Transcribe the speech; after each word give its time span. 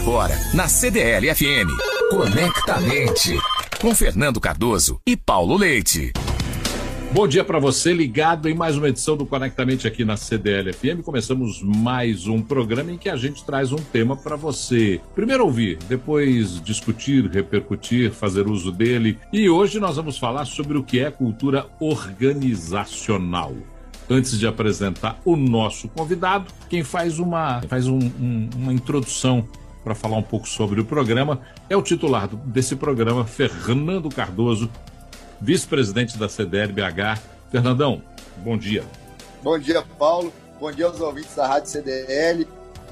Agora, 0.00 0.34
na 0.54 0.66
CDL 0.66 1.34
FM. 1.34 1.68
Conectamente. 2.10 3.38
Com 3.78 3.94
Fernando 3.94 4.40
Cardoso 4.40 4.98
e 5.06 5.14
Paulo 5.14 5.58
Leite. 5.58 6.14
Bom 7.12 7.28
dia 7.28 7.44
para 7.44 7.58
você, 7.58 7.92
ligado 7.92 8.48
em 8.48 8.54
mais 8.54 8.78
uma 8.78 8.88
edição 8.88 9.14
do 9.14 9.26
Conectamente 9.26 9.86
aqui 9.86 10.02
na 10.02 10.16
CDL 10.16 10.72
FM. 10.72 11.04
Começamos 11.04 11.62
mais 11.62 12.26
um 12.26 12.40
programa 12.40 12.90
em 12.90 12.96
que 12.96 13.10
a 13.10 13.16
gente 13.16 13.44
traz 13.44 13.72
um 13.72 13.76
tema 13.76 14.16
para 14.16 14.36
você. 14.36 15.02
Primeiro 15.14 15.44
ouvir, 15.44 15.76
depois 15.86 16.62
discutir, 16.62 17.26
repercutir, 17.26 18.10
fazer 18.10 18.48
uso 18.48 18.72
dele. 18.72 19.18
E 19.30 19.50
hoje 19.50 19.78
nós 19.78 19.96
vamos 19.96 20.16
falar 20.16 20.46
sobre 20.46 20.78
o 20.78 20.82
que 20.82 20.98
é 20.98 21.10
cultura 21.10 21.66
organizacional. 21.78 23.54
Antes 24.08 24.38
de 24.38 24.46
apresentar 24.46 25.20
o 25.26 25.36
nosso 25.36 25.88
convidado, 25.88 26.46
quem 26.70 26.82
faz 26.82 27.18
uma, 27.18 27.60
faz 27.68 27.86
um, 27.86 27.98
um, 27.98 28.48
uma 28.56 28.72
introdução 28.72 29.46
para 29.90 29.94
falar 29.96 30.18
um 30.18 30.22
pouco 30.22 30.48
sobre 30.48 30.80
o 30.80 30.84
programa 30.84 31.40
é 31.68 31.76
o 31.76 31.82
titular 31.82 32.28
desse 32.28 32.76
programa, 32.76 33.26
Fernando 33.26 34.08
Cardoso, 34.08 34.70
vice-presidente 35.40 36.16
da 36.16 36.28
CDL-BH. 36.28 37.20
Fernandão, 37.50 38.00
bom 38.36 38.56
dia. 38.56 38.84
Bom 39.42 39.58
dia, 39.58 39.82
Paulo. 39.98 40.32
Bom 40.60 40.70
dia 40.70 40.86
aos 40.86 41.00
ouvintes 41.00 41.34
da 41.34 41.44
Rádio 41.44 41.70
CDL. 41.70 42.46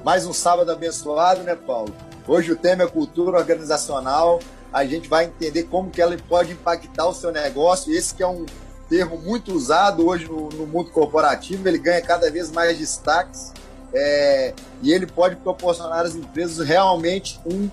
Mais 0.05 0.27
um 0.27 0.33
sábado 0.33 0.73
abençoado, 0.73 1.45
né, 1.45 1.55
Paulo? 1.55 1.95
Hoje 2.27 2.51
o 2.51 2.57
tema 2.57 2.83
é 2.83 2.87
cultura 2.89 3.39
organizacional. 3.39 4.41
A 4.73 4.85
gente 4.85 5.09
vai 5.09 5.27
entender 5.27 5.65
como 5.65 5.91
que 5.91 6.03
ela 6.03 6.17
pode 6.29 6.51
impactar 6.51 7.07
o 7.07 7.15
seu 7.15 7.31
negócio. 7.31 7.93
Esse 7.93 8.13
que 8.13 8.25
é 8.25 8.27
um 8.27 8.45
termo 8.89 9.19
muito 9.19 9.53
usado 9.53 10.05
hoje 10.05 10.25
no, 10.25 10.49
no 10.49 10.67
mundo 10.67 10.91
corporativo. 10.91 11.69
Ele 11.69 11.79
ganha 11.79 12.03
cada 12.03 12.29
vez 12.29 12.51
mais 12.51 12.77
destaques 12.77 13.53
é, 13.93 14.55
e 14.83 14.93
ele 14.93 15.07
pode 15.07 15.37
proporcionar 15.37 16.05
às 16.05 16.15
empresas 16.15 16.67
realmente 16.67 17.41
um 17.47 17.69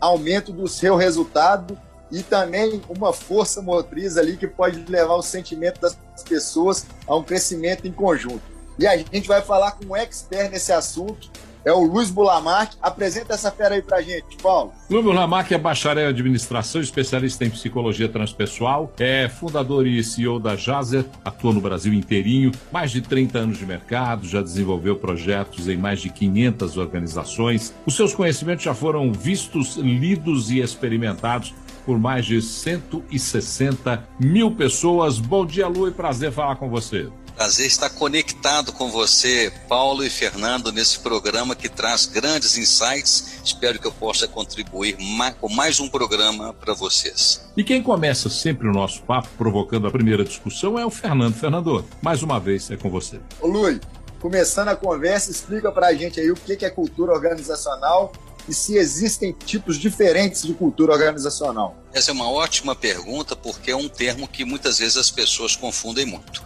aumento 0.00 0.52
do 0.52 0.66
seu 0.66 0.96
resultado 0.96 1.78
e 2.10 2.22
também 2.22 2.82
uma 2.88 3.12
força 3.12 3.62
motriz 3.62 4.16
ali 4.16 4.36
que 4.36 4.46
pode 4.46 4.84
levar 4.90 5.14
o 5.14 5.22
sentimento 5.22 5.80
das 5.80 5.96
pessoas 6.28 6.86
a 7.06 7.16
um 7.16 7.22
crescimento 7.22 7.86
em 7.86 7.92
conjunto. 7.92 8.42
E 8.78 8.86
a 8.86 8.96
gente 8.96 9.28
vai 9.28 9.40
falar 9.42 9.72
com 9.72 9.86
um 9.86 9.96
expert 9.96 10.50
nesse 10.50 10.72
assunto, 10.72 11.30
é 11.64 11.72
o 11.72 11.84
Luiz 11.84 12.10
Bulamarque. 12.10 12.76
Apresenta 12.82 13.34
essa 13.34 13.50
fera 13.50 13.74
aí 13.74 13.82
pra 13.82 14.00
gente, 14.00 14.36
Paulo. 14.42 14.72
Luiz 14.90 15.04
Bulamarque 15.04 15.54
é 15.54 15.58
bacharel 15.58 16.06
em 16.06 16.08
administração, 16.08 16.80
especialista 16.80 17.44
em 17.44 17.50
psicologia 17.50 18.08
transpessoal, 18.08 18.92
é 18.98 19.28
fundador 19.28 19.86
e 19.86 20.02
CEO 20.02 20.38
da 20.38 20.56
Jazer, 20.56 21.04
atua 21.24 21.52
no 21.52 21.60
Brasil 21.60 21.92
inteirinho, 21.92 22.52
mais 22.70 22.90
de 22.90 23.00
30 23.00 23.38
anos 23.38 23.58
de 23.58 23.66
mercado, 23.66 24.26
já 24.26 24.42
desenvolveu 24.42 24.96
projetos 24.96 25.68
em 25.68 25.76
mais 25.76 26.00
de 26.00 26.10
500 26.10 26.76
organizações. 26.76 27.74
Os 27.86 27.96
seus 27.96 28.14
conhecimentos 28.14 28.64
já 28.64 28.74
foram 28.74 29.12
vistos, 29.12 29.76
lidos 29.76 30.50
e 30.50 30.60
experimentados 30.60 31.54
por 31.84 31.98
mais 31.98 32.26
de 32.26 32.40
160 32.40 34.08
mil 34.18 34.50
pessoas. 34.52 35.18
Bom 35.18 35.44
dia, 35.44 35.66
Lu, 35.66 35.88
e 35.88 35.90
prazer 35.90 36.32
falar 36.32 36.56
com 36.56 36.68
você. 36.68 37.08
Prazer 37.34 37.66
estar 37.66 37.90
conectado 37.90 38.72
com 38.72 38.90
você, 38.90 39.52
Paulo 39.68 40.04
e 40.04 40.10
Fernando, 40.10 40.70
nesse 40.70 40.98
programa 40.98 41.56
que 41.56 41.68
traz 41.68 42.06
grandes 42.06 42.56
insights. 42.56 43.40
Espero 43.44 43.78
que 43.78 43.86
eu 43.86 43.92
possa 43.92 44.28
contribuir 44.28 44.96
com 45.40 45.48
mais 45.48 45.80
um 45.80 45.88
programa 45.88 46.52
para 46.52 46.74
vocês. 46.74 47.40
E 47.56 47.64
quem 47.64 47.82
começa 47.82 48.28
sempre 48.28 48.68
o 48.68 48.72
nosso 48.72 49.02
papo, 49.02 49.28
provocando 49.36 49.86
a 49.86 49.90
primeira 49.90 50.24
discussão, 50.24 50.78
é 50.78 50.84
o 50.84 50.90
Fernando. 50.90 51.34
Fernando, 51.34 51.84
mais 52.00 52.22
uma 52.22 52.38
vez 52.38 52.70
é 52.70 52.76
com 52.76 52.90
você. 52.90 53.18
Ô, 53.40 53.46
Lui, 53.48 53.80
começando 54.20 54.68
a 54.68 54.76
conversa, 54.76 55.30
explica 55.30 55.72
para 55.72 55.88
a 55.88 55.94
gente 55.94 56.20
aí 56.20 56.30
o 56.30 56.36
que 56.36 56.64
é 56.64 56.70
cultura 56.70 57.12
organizacional 57.12 58.12
e 58.48 58.54
se 58.54 58.76
existem 58.76 59.32
tipos 59.32 59.78
diferentes 59.78 60.42
de 60.42 60.52
cultura 60.54 60.92
organizacional. 60.92 61.76
Essa 61.92 62.10
é 62.10 62.14
uma 62.14 62.30
ótima 62.30 62.74
pergunta, 62.74 63.34
porque 63.34 63.70
é 63.70 63.76
um 63.76 63.88
termo 63.88 64.28
que 64.28 64.44
muitas 64.44 64.78
vezes 64.78 64.96
as 64.96 65.10
pessoas 65.10 65.56
confundem 65.56 66.06
muito. 66.06 66.42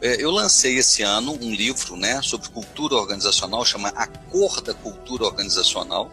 É, 0.00 0.22
eu 0.22 0.30
lancei 0.30 0.76
esse 0.76 1.02
ano 1.02 1.38
um 1.40 1.50
livro 1.52 1.96
né, 1.96 2.20
sobre 2.22 2.48
cultura 2.48 2.96
organizacional, 2.96 3.64
chama 3.64 3.88
A 3.96 4.06
Cor 4.06 4.60
da 4.60 4.74
Cultura 4.74 5.24
Organizacional, 5.24 6.10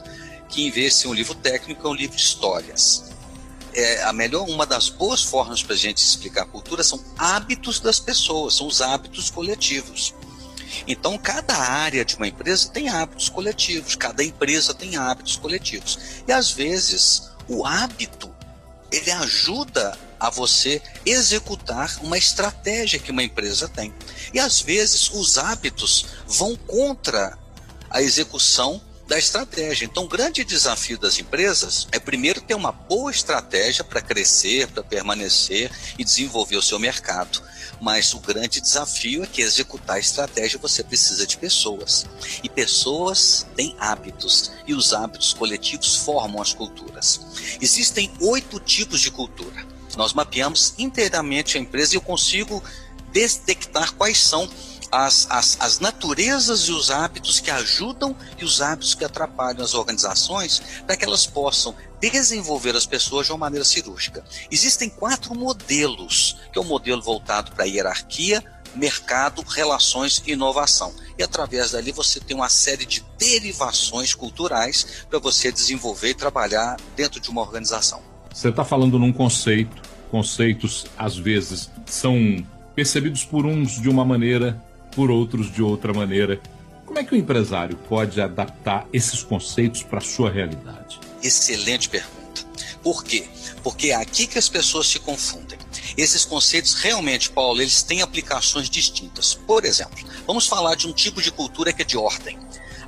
que 0.48 0.66
em 0.66 0.72
vez 0.72 0.94
de 0.94 1.00
ser 1.02 1.08
um 1.08 1.14
livro 1.14 1.36
técnico, 1.36 1.86
é 1.86 1.90
um 1.90 1.94
livro 1.94 2.16
de 2.16 2.22
histórias. 2.22 3.12
É, 3.74 4.04
a 4.04 4.14
melhor, 4.14 4.48
uma 4.48 4.66
das 4.66 4.88
boas 4.88 5.24
formas 5.24 5.64
para 5.64 5.74
a 5.74 5.78
gente 5.78 5.98
explicar 5.98 6.44
a 6.44 6.46
cultura 6.46 6.84
são 6.84 7.04
hábitos 7.18 7.80
das 7.80 8.00
pessoas, 8.00 8.56
são 8.56 8.68
os 8.68 8.82
hábitos 8.82 9.30
coletivos. 9.32 10.14
Então, 10.88 11.18
cada 11.18 11.56
área 11.56 12.06
de 12.06 12.16
uma 12.16 12.28
empresa 12.28 12.70
tem 12.70 12.90
hábitos 12.90 13.30
coletivos, 13.30 13.96
cada 13.96 14.24
empresa 14.24 14.74
tem 14.74 14.96
hábitos 14.96 15.36
coletivos. 15.36 16.00
E 16.28 16.32
às 16.32 16.52
vezes, 16.52 17.30
o 17.48 17.66
hábito 17.66 18.34
ele 18.92 19.12
ajuda 19.12 19.98
a 20.24 20.30
você 20.30 20.82
executar 21.06 22.00
uma 22.02 22.18
estratégia 22.18 22.98
que 22.98 23.12
uma 23.12 23.22
empresa 23.22 23.68
tem. 23.68 23.94
E 24.34 24.40
às 24.40 24.62
vezes 24.62 25.12
os 25.12 25.38
hábitos 25.38 26.06
vão 26.26 26.56
contra 26.56 27.38
a 27.90 28.02
execução 28.02 28.82
da 29.06 29.20
estratégia. 29.20 29.84
Então, 29.84 30.06
o 30.06 30.08
grande 30.08 30.46
desafio 30.46 30.98
das 30.98 31.20
empresas 31.20 31.90
é 31.92 32.00
primeiro 32.00 32.40
ter 32.40 32.54
uma 32.54 32.72
boa 32.72 33.12
estratégia 33.12 33.84
para 33.84 34.02
crescer, 34.02 34.70
para 34.70 34.82
permanecer 34.82 35.70
e 36.00 36.06
desenvolver 36.06 36.56
o 36.56 36.62
seu 36.62 36.80
mercado. 36.80 37.44
Mas 37.82 38.14
o 38.14 38.20
grande 38.22 38.62
desafio 38.62 39.26
é 39.26 39.28
que 39.28 39.42
executar 39.42 39.98
a 39.98 40.00
estratégia 40.00 40.58
você 40.58 40.82
precisa 40.86 41.28
de 41.28 41.36
pessoas. 41.36 42.06
E 42.42 42.48
pessoas 42.48 43.46
têm 43.58 43.76
hábitos, 43.78 44.54
e 44.66 44.74
os 44.74 44.94
hábitos 44.94 45.34
coletivos 45.34 45.98
formam 45.98 46.42
as 46.42 46.54
culturas. 46.54 47.20
Existem 47.60 48.10
oito 48.22 48.58
tipos 48.58 49.02
de 49.02 49.12
cultura. 49.12 49.73
Nós 49.96 50.14
mapeamos 50.14 50.74
inteiramente 50.78 51.58
a 51.58 51.62
empresa 51.62 51.94
e 51.94 51.98
eu 51.98 52.02
consigo 52.02 52.64
detectar 53.12 53.94
quais 53.94 54.18
são 54.18 54.50
as, 54.92 55.26
as, 55.30 55.58
as 55.59 55.80
naturezas 55.80 56.62
e 56.62 56.72
os 56.72 56.92
hábitos 56.92 57.40
que 57.40 57.50
ajudam 57.50 58.16
e 58.38 58.46
os 58.46 58.62
hábitos 58.62 58.94
que 58.94 59.04
atrapalham 59.04 59.64
as 59.64 59.74
organizações 59.74 60.62
para 60.86 60.96
que 60.96 61.04
elas 61.04 61.26
possam 61.26 61.76
desenvolver 62.00 62.76
as 62.76 62.86
pessoas 62.86 63.26
de 63.26 63.31
uma 63.31 63.40
maneira 63.40 63.66
cirúrgica. 63.66 64.24
Existem 64.52 64.90
quatro 64.90 65.34
modelos, 65.34 66.38
que 66.52 66.60
é 66.60 66.62
o 66.62 66.66
um 66.66 66.68
modelo 66.68 67.02
voltado 67.02 67.52
para 67.54 67.66
hierarquia, 67.66 68.44
mercado, 68.75 69.42
relações 69.42 70.22
e 70.28 70.34
inovação. 70.34 70.94
E 71.18 71.24
através 71.24 71.72
dali 71.72 71.92
você 71.92 72.20
tem 72.20 72.36
uma 72.36 72.50
série 72.50 72.86
de 72.86 73.04
derivações 73.18 74.14
culturais 74.14 75.06
para 75.10 75.18
você 75.18 75.52
desenvolver 75.52 76.10
e 76.10 76.16
trabalhar 76.16 76.78
dentro 76.96 77.20
de 77.20 77.30
uma 77.30 77.42
organização. 77.42 78.12
Você 78.34 78.50
está 78.50 78.66
falando 78.66 78.98
num 78.98 79.14
conceito, 79.14 79.80
conceitos 80.10 80.86
às 80.98 81.16
vezes 81.16 81.70
são 81.86 82.44
percebidos 82.76 83.24
por 83.24 83.46
uns 83.46 83.80
de 83.80 83.88
uma 83.88 84.04
maneira 84.04 84.60
por 84.96 85.12
outros 85.12 85.52
de 85.52 85.62
outra 85.62 85.94
maneira. 85.94 86.42
Como 86.86 86.98
é 86.98 87.04
que 87.04 87.14
o 87.14 87.18
empresário 87.18 87.78
pode 87.88 88.20
adaptar 88.20 88.88
esses 88.92 89.24
conceitos 89.24 89.84
para 89.84 90.00
a 90.00 90.02
sua 90.02 90.32
realidade? 90.32 91.00
Excelente 91.22 91.88
pergunta. 91.90 92.44
Por 92.82 93.04
quê? 93.04 93.28
Porque 93.64 93.88
é 93.88 93.96
aqui 93.96 94.28
que 94.28 94.38
as 94.38 94.50
pessoas 94.50 94.88
se 94.88 95.00
confundem. 95.00 95.58
Esses 95.96 96.26
conceitos 96.26 96.74
realmente, 96.74 97.30
Paulo, 97.30 97.62
eles 97.62 97.84
têm 97.84 98.02
aplicações 98.02 98.70
distintas. 98.70 99.36
Por 99.36 99.64
exemplo, 99.64 100.04
vamos 100.26 100.48
falar 100.48 100.76
de 100.76 100.88
um 100.88 100.94
tipo 100.94 101.22
de 101.22 101.32
cultura 101.32 101.72
que 101.72 101.84
é 101.84 101.86
de 101.86 101.98
ordem. 101.98 102.38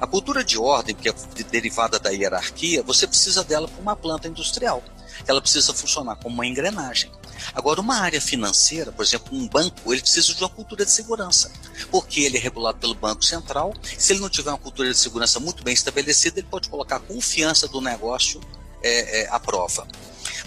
A 0.02 0.08
cultura 0.08 0.44
de 0.44 0.58
ordem, 0.58 0.96
que 0.96 1.08
é 1.08 1.14
derivada 1.50 2.00
da 2.00 2.10
hierarquia, 2.10 2.84
você 2.84 3.08
precisa 3.08 3.44
dela 3.44 3.68
para 3.68 3.82
uma 3.82 3.96
planta 3.96 4.28
industrial. 4.28 4.84
Ela 5.28 5.42
precisa 5.42 5.74
funcionar 5.74 6.16
como 6.18 6.36
uma 6.36 6.46
engrenagem. 6.46 7.12
Agora, 7.54 7.82
uma 7.82 7.98
área 7.98 8.22
financeira, 8.22 8.92
por 8.92 9.04
exemplo, 9.04 9.36
um 9.38 9.48
banco, 9.48 9.94
ele 9.94 10.02
precisa 10.02 10.34
de 10.34 10.42
uma 10.42 10.50
cultura 10.50 10.86
de 10.86 10.92
segurança, 10.92 11.52
porque 11.92 12.22
ele 12.22 12.38
é 12.38 12.40
regulado 12.40 12.80
pelo 12.80 12.96
Banco 12.96 13.24
Central. 13.24 13.74
Se 13.98 14.14
ele 14.14 14.20
não 14.20 14.30
tiver 14.30 14.50
uma 14.50 14.58
cultura 14.58 14.92
de 14.92 14.98
segurança 14.98 15.40
muito 15.40 15.64
bem 15.64 15.74
estabelecida, 15.74 16.40
ele 16.40 16.48
pode 16.50 16.70
colocar 16.70 16.98
a 16.98 17.00
confiança 17.00 17.68
do 17.68 17.82
negócio 17.82 18.42
é, 18.82 19.22
é, 19.22 19.30
à 19.30 19.40
prova. 19.40 19.88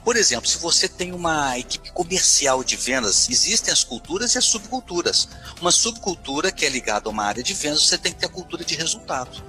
Por 0.05 0.17
exemplo, 0.17 0.49
se 0.49 0.59
você 0.59 0.89
tem 0.89 1.13
uma 1.13 1.59
equipe 1.59 1.91
comercial 1.93 2.65
de 2.65 2.77
vendas, 2.77 3.29
existem 3.29 3.73
as 3.73 3.85
culturas 3.85 4.35
e 4.35 4.39
as 4.39 4.45
subculturas. 4.45 5.29
Uma 5.61 5.73
subcultura 5.73 6.51
que 6.51 6.65
é 6.65 6.69
ligada 6.69 7.09
a 7.09 7.13
uma 7.13 7.25
área 7.25 7.43
de 7.43 7.53
vendas, 7.53 7.83
você 7.87 7.99
tem 7.99 8.13
que 8.13 8.21
ter 8.21 8.27
a 8.27 8.31
cultura 8.31 8.65
de 8.65 8.75
resultado. 8.75 9.43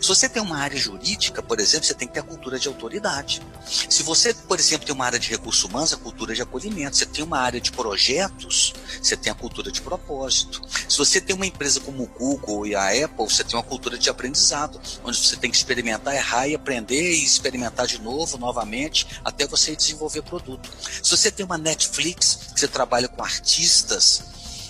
Se 0.00 0.08
você 0.08 0.28
tem 0.28 0.42
uma 0.42 0.58
área 0.58 0.76
jurídica, 0.76 1.42
por 1.42 1.60
exemplo, 1.60 1.86
você 1.86 1.94
tem 1.94 2.08
que 2.08 2.14
ter 2.14 2.20
a 2.20 2.22
cultura 2.22 2.58
de 2.58 2.68
autoridade. 2.68 3.40
Se 3.66 4.02
você, 4.02 4.34
por 4.34 4.58
exemplo, 4.58 4.86
tem 4.86 4.94
uma 4.94 5.06
área 5.06 5.18
de 5.18 5.30
recursos 5.30 5.64
humanos, 5.64 5.92
a 5.92 5.96
cultura 5.96 6.34
de 6.34 6.42
acolhimento. 6.42 6.96
Você 6.96 7.06
tem 7.06 7.24
uma 7.24 7.38
área 7.38 7.60
de 7.60 7.72
projetos, 7.72 8.74
você 9.02 9.16
tem 9.16 9.32
a 9.32 9.34
cultura 9.34 9.70
de 9.70 9.80
propósito. 9.80 10.62
Se 10.88 10.98
você 10.98 11.20
tem 11.20 11.34
uma 11.34 11.46
empresa 11.46 11.80
como 11.80 12.04
o 12.04 12.06
Google 12.06 12.66
e 12.66 12.74
a 12.74 13.04
Apple, 13.04 13.24
você 13.24 13.44
tem 13.44 13.56
uma 13.56 13.62
cultura 13.62 13.98
de 13.98 14.08
aprendizado, 14.10 14.80
onde 15.02 15.16
você 15.16 15.36
tem 15.36 15.50
que 15.50 15.56
experimentar, 15.56 16.14
errar 16.14 16.48
e 16.48 16.54
aprender 16.54 17.12
e 17.12 17.24
experimentar 17.24 17.86
de 17.86 18.00
novo, 18.00 18.38
novamente, 18.38 19.06
até 19.24 19.46
você 19.46 19.74
desenvolver 19.74 20.22
produto. 20.22 20.70
Se 21.02 21.10
você 21.10 21.30
tem 21.30 21.44
uma 21.44 21.58
Netflix, 21.58 22.38
que 22.54 22.60
você 22.60 22.68
trabalha 22.68 23.08
com 23.08 23.22
artistas, 23.22 24.22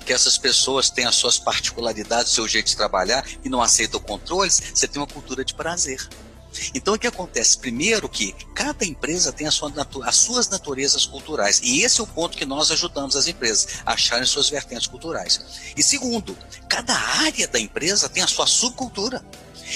que 0.05 0.13
essas 0.13 0.39
pessoas 0.39 0.91
têm 0.91 1.07
as 1.07 1.15
suas 1.15 1.39
particularidades, 1.39 2.33
seu 2.33 2.47
jeito 2.47 2.67
de 2.67 2.77
trabalhar 2.77 3.27
e 3.45 3.49
não 3.49 3.63
aceitam 3.63 4.01
controles, 4.01 4.63
você 4.75 4.87
tem 4.87 5.01
uma 5.01 5.07
cultura 5.07 5.45
de 5.45 5.55
prazer. 5.55 6.07
Então 6.75 6.95
o 6.95 6.99
que 6.99 7.07
acontece? 7.07 7.59
Primeiro 7.59 8.09
que 8.09 8.33
cada 8.55 8.85
empresa 8.85 9.33
tem 9.33 9.51
sua 9.51 9.73
as 10.05 10.17
suas 10.17 10.49
naturezas 10.49 11.05
culturais. 11.07 11.61
E 11.63 11.83
esse 11.83 12.01
é 12.01 12.05
o 12.05 12.07
ponto 12.07 12.37
que 12.37 12.45
nós 12.45 12.71
ajudamos 12.71 13.17
as 13.17 13.27
empresas 13.27 13.81
a 13.85 13.95
acharem 13.95 14.27
suas 14.27 14.49
vertentes 14.49 14.87
culturais. 14.87 15.73
E 15.77 15.83
segundo, 15.83 16.37
cada 16.69 16.95
área 16.95 17.49
da 17.49 17.59
empresa 17.59 18.09
tem 18.09 18.23
a 18.23 18.29
sua 18.29 18.47
subcultura. 18.47 19.25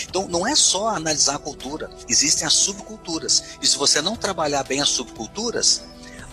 Então, 0.08 0.28
não 0.28 0.46
é 0.46 0.54
só 0.54 0.88
analisar 0.88 1.36
a 1.36 1.38
cultura, 1.38 1.90
existem 2.08 2.46
as 2.46 2.52
subculturas. 2.52 3.42
E 3.62 3.66
se 3.66 3.76
você 3.76 4.02
não 4.02 4.16
trabalhar 4.16 4.62
bem 4.62 4.82
as 4.82 4.90
subculturas, 4.90 5.82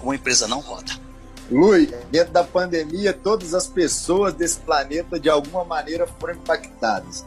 uma 0.03 0.13
empresa 0.13 0.47
não 0.47 0.59
roda. 0.59 1.04
Lui, 1.49 1.93
dentro 2.11 2.33
da 2.33 2.43
pandemia, 2.43 3.13
todas 3.13 3.53
as 3.53 3.67
pessoas 3.67 4.33
desse 4.33 4.59
planeta, 4.59 5.19
de 5.19 5.29
alguma 5.29 5.63
maneira, 5.63 6.07
foram 6.19 6.33
impactadas. 6.33 7.23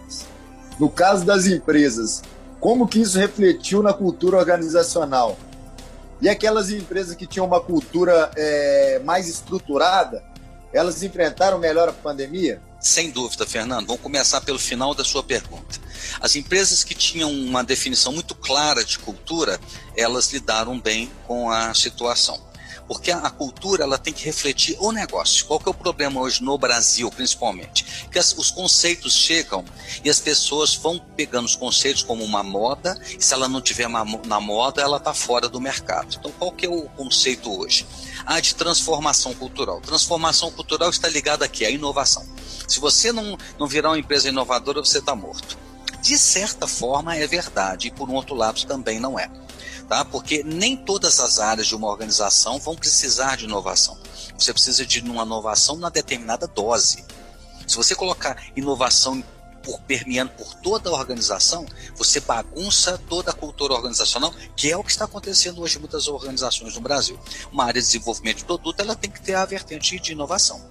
No 0.78 0.90
caso 0.90 1.24
das 1.24 1.46
empresas, 1.46 2.22
como 2.60 2.88
que 2.88 3.00
isso 3.00 3.18
refletiu 3.18 3.82
na 3.82 3.92
cultura 3.92 4.36
organizacional? 4.36 5.38
E 6.20 6.28
aquelas 6.28 6.70
empresas 6.70 7.14
que 7.14 7.26
tinham 7.26 7.46
uma 7.46 7.60
cultura 7.60 8.30
é, 8.36 9.00
mais 9.04 9.28
estruturada, 9.28 10.24
elas 10.72 11.02
enfrentaram 11.02 11.58
melhor 11.58 11.88
a 11.88 11.92
pandemia? 11.92 12.60
Sem 12.80 13.10
dúvida, 13.10 13.46
Fernando. 13.46 13.86
Vamos 13.86 14.02
começar 14.02 14.40
pelo 14.40 14.58
final 14.58 14.94
da 14.94 15.04
sua 15.04 15.22
pergunta. 15.22 15.78
As 16.20 16.34
empresas 16.34 16.82
que 16.82 16.94
tinham 16.94 17.30
uma 17.30 17.62
definição 17.62 18.12
muito 18.12 18.34
clara 18.34 18.84
de 18.84 18.98
cultura, 18.98 19.60
elas 19.96 20.32
lidaram 20.32 20.78
bem 20.78 21.10
com 21.26 21.50
a 21.50 21.72
situação. 21.74 22.47
Porque 22.88 23.10
a, 23.10 23.28
cultura 23.28 23.84
ela 23.84 23.98
tem 23.98 24.14
que 24.14 24.24
refletir 24.24 24.74
o 24.80 24.90
negócio. 24.90 25.44
Qual 25.44 25.60
que 25.60 25.68
é 25.68 25.70
o 25.70 25.74
problema 25.74 26.20
hoje 26.22 26.42
no 26.42 26.56
Brasil, 26.56 27.10
principalmente? 27.10 28.08
Que 28.10 28.18
as, 28.18 28.32
os 28.32 28.50
conceitos 28.50 29.12
chegam 29.12 29.62
e 30.02 30.08
as 30.08 30.18
pessoas 30.18 30.74
vão 30.74 30.98
pegando 31.14 31.44
os 31.44 31.54
conceitos 31.54 32.02
como 32.02 32.24
uma 32.24 32.42
moda, 32.42 32.98
e 33.18 33.22
se 33.22 33.34
ela 33.34 33.46
não 33.46 33.60
tiver 33.60 33.88
na 33.88 34.40
moda, 34.40 34.80
ela 34.80 34.96
está 34.96 35.12
fora 35.12 35.48
do 35.48 35.60
mercado. 35.60 36.16
Então, 36.18 36.32
qual 36.38 36.50
que 36.50 36.64
é 36.64 36.68
o 36.70 36.88
conceito 36.90 37.54
hoje? 37.60 37.86
Ah, 38.24 38.40
de 38.40 38.54
transformação 38.54 39.34
cultural. 39.34 39.82
Transformação 39.82 40.50
cultural 40.50 40.88
está 40.88 41.08
ligada 41.08 41.44
aqui 41.44 41.66
à 41.66 41.70
inovação. 41.70 42.26
Se 42.66 42.80
você 42.80 43.12
não, 43.12 43.36
não 43.58 43.66
virar 43.66 43.90
uma 43.90 43.98
empresa 43.98 44.30
inovadora, 44.30 44.80
você 44.80 44.98
está 44.98 45.14
morto. 45.14 45.58
De 46.00 46.16
certa 46.16 46.66
forma 46.66 47.14
é 47.14 47.26
verdade, 47.26 47.88
e 47.88 47.90
por 47.90 48.08
um 48.08 48.14
outro 48.14 48.34
lado 48.34 48.64
também 48.64 48.98
não 48.98 49.18
é 49.18 49.30
tá? 49.88 50.04
Porque 50.04 50.42
nem 50.44 50.76
todas 50.76 51.18
as 51.18 51.38
áreas 51.38 51.66
de 51.66 51.74
uma 51.74 51.88
organização 51.88 52.58
vão 52.58 52.76
precisar 52.76 53.36
de 53.36 53.44
inovação. 53.44 53.98
Você 54.38 54.52
precisa 54.52 54.84
de 54.84 55.00
uma 55.00 55.24
inovação 55.24 55.76
na 55.76 55.88
determinada 55.88 56.46
dose. 56.46 57.04
Se 57.66 57.76
você 57.76 57.94
colocar 57.94 58.36
inovação 58.54 59.22
por 59.62 59.80
permeando 59.80 60.30
por 60.32 60.54
toda 60.54 60.88
a 60.88 60.92
organização, 60.94 61.66
você 61.94 62.20
bagunça 62.20 62.98
toda 63.08 63.30
a 63.30 63.34
cultura 63.34 63.74
organizacional, 63.74 64.32
que 64.56 64.70
é 64.70 64.76
o 64.76 64.82
que 64.82 64.90
está 64.90 65.04
acontecendo 65.04 65.60
hoje 65.60 65.76
em 65.76 65.80
muitas 65.80 66.08
organizações 66.08 66.74
no 66.74 66.80
Brasil. 66.80 67.18
Uma 67.52 67.64
área 67.64 67.80
de 67.80 67.86
desenvolvimento 67.86 68.38
de 68.38 68.44
produto, 68.44 68.80
ela 68.80 68.94
tem 68.94 69.10
que 69.10 69.20
ter 69.20 69.34
a 69.34 69.44
vertente 69.44 69.98
de 69.98 70.12
inovação. 70.12 70.64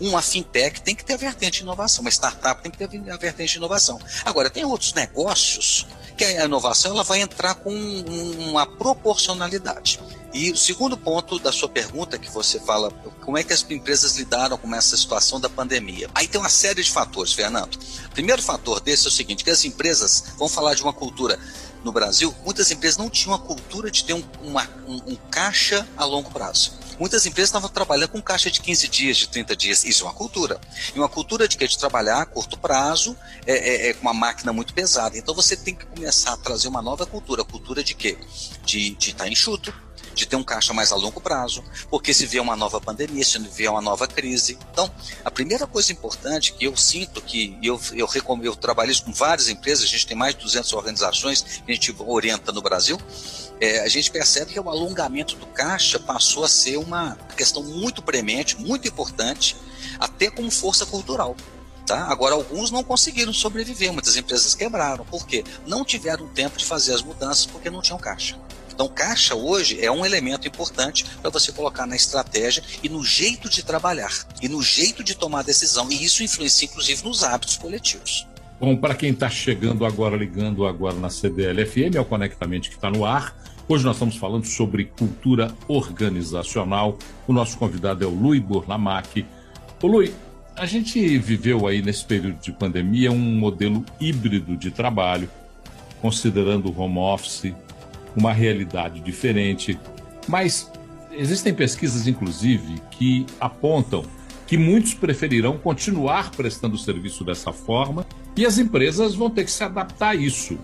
Uma 0.00 0.22
fintech 0.22 0.82
tem 0.82 0.94
que 0.94 1.04
ter 1.04 1.14
a 1.14 1.16
vertente 1.16 1.58
de 1.58 1.62
inovação, 1.62 2.02
uma 2.02 2.10
startup 2.10 2.62
tem 2.62 2.70
que 2.70 2.78
ter 2.78 2.84
a 3.10 3.16
vertente 3.16 3.52
de 3.52 3.58
inovação. 3.58 3.98
Agora, 4.24 4.48
tem 4.48 4.64
outros 4.64 4.92
negócios 4.92 5.86
que 6.16 6.24
a 6.24 6.44
inovação 6.44 6.92
ela 6.92 7.02
vai 7.02 7.20
entrar 7.20 7.54
com 7.54 7.72
uma 7.72 8.66
proporcionalidade. 8.66 10.00
E 10.32 10.50
o 10.50 10.56
segundo 10.56 10.96
ponto 10.96 11.38
da 11.38 11.52
sua 11.52 11.68
pergunta, 11.68 12.18
que 12.18 12.28
você 12.28 12.58
fala, 12.58 12.90
como 13.24 13.38
é 13.38 13.44
que 13.44 13.52
as 13.52 13.64
empresas 13.70 14.16
lidaram 14.16 14.58
com 14.58 14.74
essa 14.74 14.96
situação 14.96 15.38
da 15.38 15.48
pandemia? 15.48 16.10
Aí 16.12 16.26
tem 16.26 16.40
uma 16.40 16.48
série 16.48 16.82
de 16.82 16.90
fatores, 16.90 17.32
Fernando. 17.32 17.76
O 18.06 18.10
primeiro 18.10 18.42
fator 18.42 18.80
desse 18.80 19.06
é 19.06 19.08
o 19.08 19.12
seguinte, 19.12 19.44
que 19.44 19.50
as 19.50 19.64
empresas, 19.64 20.24
vão 20.36 20.48
falar 20.48 20.74
de 20.74 20.82
uma 20.82 20.92
cultura 20.92 21.38
no 21.84 21.92
Brasil, 21.92 22.34
muitas 22.44 22.70
empresas 22.70 22.96
não 22.96 23.08
tinham 23.08 23.34
a 23.34 23.38
cultura 23.38 23.90
de 23.90 24.04
ter 24.04 24.14
um, 24.14 24.24
uma, 24.42 24.68
um, 24.88 25.12
um 25.12 25.16
caixa 25.30 25.86
a 25.96 26.04
longo 26.04 26.30
prazo. 26.30 26.72
Muitas 26.98 27.26
empresas 27.26 27.48
estavam 27.48 27.68
trabalhando 27.68 28.10
com 28.10 28.22
caixa 28.22 28.50
de 28.50 28.60
15 28.60 28.88
dias, 28.88 29.16
de 29.16 29.28
30 29.28 29.56
dias. 29.56 29.84
Isso 29.84 30.04
é 30.04 30.06
uma 30.06 30.14
cultura. 30.14 30.60
E 30.94 30.98
uma 30.98 31.08
cultura 31.08 31.48
de 31.48 31.56
que 31.56 31.66
de 31.66 31.78
trabalhar 31.78 32.22
a 32.22 32.26
curto 32.26 32.58
prazo, 32.58 33.16
é, 33.46 33.52
é, 33.52 33.88
é, 33.88 33.94
com 33.94 34.02
uma 34.02 34.14
máquina 34.14 34.52
muito 34.52 34.74
pesada. 34.74 35.16
Então 35.16 35.34
você 35.34 35.56
tem 35.56 35.74
que 35.74 35.86
começar 35.86 36.32
a 36.32 36.36
trazer 36.36 36.68
uma 36.68 36.82
nova 36.82 37.06
cultura. 37.06 37.44
Cultura 37.44 37.82
de 37.82 37.94
quê? 37.94 38.18
De 38.64 38.96
estar 38.98 39.24
tá 39.24 39.28
enxuto, 39.28 39.74
de 40.14 40.26
ter 40.26 40.36
um 40.36 40.44
caixa 40.44 40.72
mais 40.72 40.92
a 40.92 40.96
longo 40.96 41.20
prazo, 41.20 41.62
porque 41.90 42.14
se 42.14 42.26
vier 42.26 42.42
uma 42.42 42.56
nova 42.56 42.80
pandemia, 42.80 43.24
se 43.24 43.38
vier 43.38 43.70
uma 43.70 43.80
nova 43.80 44.06
crise. 44.06 44.58
Então, 44.72 44.90
a 45.24 45.30
primeira 45.30 45.66
coisa 45.66 45.92
importante 45.92 46.52
que 46.52 46.64
eu 46.64 46.76
sinto 46.76 47.20
que 47.20 47.58
eu, 47.62 47.80
eu, 47.92 48.08
eu, 48.14 48.44
eu 48.44 48.56
trabalho 48.56 48.90
isso 48.90 49.04
com 49.04 49.12
várias 49.12 49.48
empresas, 49.48 49.84
a 49.84 49.88
gente 49.88 50.06
tem 50.06 50.16
mais 50.16 50.34
de 50.34 50.42
200 50.42 50.72
organizações 50.72 51.42
que 51.42 51.72
a 51.72 51.74
gente 51.74 51.94
orienta 52.06 52.52
no 52.52 52.62
Brasil, 52.62 52.98
é, 53.60 53.80
a 53.80 53.88
gente 53.88 54.10
percebe 54.10 54.52
que 54.52 54.60
o 54.60 54.68
alongamento 54.68 55.36
do 55.36 55.46
caixa 55.46 55.98
passou 55.98 56.44
a 56.44 56.48
ser 56.48 56.76
uma 56.76 57.16
questão 57.36 57.62
muito 57.62 58.02
premente, 58.02 58.56
muito 58.60 58.88
importante, 58.88 59.56
até 59.98 60.30
como 60.30 60.50
força 60.50 60.84
cultural. 60.84 61.36
Tá? 61.86 62.06
Agora, 62.06 62.34
alguns 62.34 62.70
não 62.70 62.82
conseguiram 62.82 63.32
sobreviver, 63.32 63.92
muitas 63.92 64.16
empresas 64.16 64.54
quebraram. 64.54 65.04
Por 65.04 65.26
quê? 65.26 65.44
Não 65.66 65.84
tiveram 65.84 66.26
tempo 66.28 66.56
de 66.56 66.64
fazer 66.64 66.94
as 66.94 67.02
mudanças 67.02 67.44
porque 67.44 67.68
não 67.68 67.82
tinham 67.82 67.98
caixa. 67.98 68.38
Então, 68.74 68.88
caixa 68.88 69.36
hoje 69.36 69.80
é 69.80 69.90
um 69.90 70.04
elemento 70.04 70.48
importante 70.48 71.06
para 71.22 71.30
você 71.30 71.52
colocar 71.52 71.86
na 71.86 71.94
estratégia 71.94 72.60
e 72.82 72.88
no 72.88 73.04
jeito 73.04 73.48
de 73.48 73.64
trabalhar 73.64 74.10
e 74.42 74.48
no 74.48 74.60
jeito 74.60 75.04
de 75.04 75.14
tomar 75.14 75.44
decisão. 75.44 75.90
E 75.92 76.04
isso 76.04 76.24
influencia, 76.24 76.66
inclusive, 76.66 77.04
nos 77.04 77.22
hábitos 77.22 77.56
coletivos. 77.56 78.26
Bom, 78.60 78.76
para 78.76 78.96
quem 78.96 79.10
está 79.10 79.30
chegando 79.30 79.86
agora, 79.86 80.16
ligando 80.16 80.66
agora 80.66 80.96
na 80.96 81.08
CDL-FM, 81.08 81.94
é 81.96 82.00
o 82.00 82.04
Conectamente 82.04 82.68
que 82.68 82.74
está 82.74 82.90
no 82.90 83.04
ar. 83.04 83.36
Hoje 83.68 83.84
nós 83.84 83.94
estamos 83.94 84.16
falando 84.16 84.44
sobre 84.44 84.86
cultura 84.86 85.54
organizacional. 85.68 86.98
O 87.28 87.32
nosso 87.32 87.56
convidado 87.56 88.02
é 88.02 88.06
o 88.06 88.10
Lui 88.10 88.40
Burlamac. 88.40 89.24
Ô 89.80 89.86
Lui, 89.86 90.12
a 90.56 90.66
gente 90.66 91.16
viveu 91.18 91.66
aí 91.68 91.80
nesse 91.80 92.04
período 92.04 92.40
de 92.40 92.52
pandemia 92.52 93.12
um 93.12 93.18
modelo 93.18 93.84
híbrido 94.00 94.56
de 94.56 94.70
trabalho, 94.70 95.30
considerando 96.00 96.70
o 96.70 96.80
home 96.80 96.98
office, 96.98 97.52
uma 98.16 98.32
realidade 98.32 99.00
diferente. 99.00 99.78
Mas 100.28 100.70
existem 101.12 101.52
pesquisas, 101.54 102.06
inclusive, 102.06 102.80
que 102.90 103.26
apontam 103.40 104.04
que 104.46 104.58
muitos 104.58 104.94
preferirão 104.94 105.58
continuar 105.58 106.30
prestando 106.30 106.76
serviço 106.76 107.24
dessa 107.24 107.52
forma 107.52 108.06
e 108.36 108.44
as 108.44 108.58
empresas 108.58 109.14
vão 109.14 109.30
ter 109.30 109.44
que 109.44 109.50
se 109.50 109.64
adaptar 109.64 110.10
a 110.10 110.14
isso. 110.14 110.58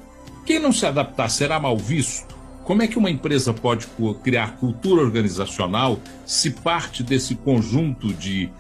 Quem 0.45 0.59
não 0.59 0.73
se 0.73 0.85
adaptar 0.85 1.29
será 1.29 1.59
mal 1.59 1.77
visto? 1.77 2.35
Como 2.65 2.83
é 2.83 2.87
que 2.87 2.99
uma 2.99 3.11
empresa 3.11 3.53
pode 3.53 3.87
criar 4.23 4.57
cultura 4.57 5.03
organizacional 5.03 5.99
se 6.27 6.51
parte 6.51 7.03
desse 7.03 7.35
conjunto 7.35 8.13
de, 8.13 8.51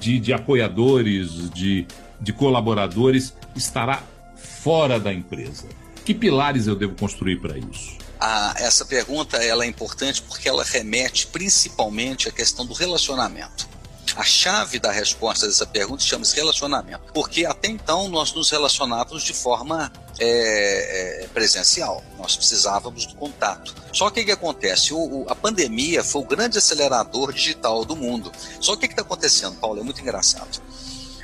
de, 0.00 0.18
de 0.18 0.32
apoiadores, 0.32 1.50
de, 1.50 1.86
de 2.20 2.32
colaboradores 2.32 3.34
estará 3.54 4.02
fora 4.34 4.98
da 4.98 5.12
empresa? 5.12 5.68
Que 6.04 6.14
pilares 6.14 6.66
eu 6.66 6.74
devo 6.74 6.94
construir 6.94 7.40
para 7.40 7.58
isso? 7.58 8.05
Ah, 8.18 8.54
essa 8.58 8.84
pergunta 8.84 9.36
ela 9.36 9.64
é 9.64 9.66
importante 9.66 10.22
porque 10.22 10.48
ela 10.48 10.64
remete 10.64 11.26
principalmente 11.26 12.28
à 12.28 12.32
questão 12.32 12.64
do 12.64 12.72
relacionamento. 12.72 13.68
A 14.16 14.24
chave 14.24 14.78
da 14.78 14.90
resposta 14.90 15.46
dessa 15.46 15.66
pergunta 15.66 16.02
chama-se 16.02 16.34
relacionamento, 16.34 17.12
porque 17.12 17.44
até 17.44 17.68
então 17.68 18.08
nós 18.08 18.32
nos 18.32 18.50
relacionávamos 18.50 19.22
de 19.22 19.34
forma 19.34 19.92
é, 20.18 21.24
é, 21.24 21.26
presencial, 21.28 22.02
nós 22.16 22.34
precisávamos 22.34 23.04
do 23.04 23.14
contato. 23.16 23.74
Só 23.92 24.08
que 24.08 24.22
o 24.22 24.24
que 24.24 24.32
acontece? 24.32 24.94
O, 24.94 24.98
o, 24.98 25.26
a 25.28 25.34
pandemia 25.34 26.02
foi 26.02 26.22
o 26.22 26.24
grande 26.24 26.56
acelerador 26.56 27.30
digital 27.30 27.84
do 27.84 27.94
mundo. 27.94 28.32
Só 28.58 28.72
que 28.72 28.86
o 28.86 28.88
que 28.88 28.94
está 28.94 29.02
acontecendo, 29.02 29.56
Paulo? 29.56 29.80
É 29.80 29.82
muito 29.82 30.00
engraçado. 30.00 30.62